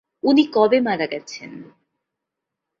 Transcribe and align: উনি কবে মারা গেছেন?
উনি 0.23 0.43
কবে 0.53 0.79
মারা 0.81 1.07
গেছেন? 1.07 1.51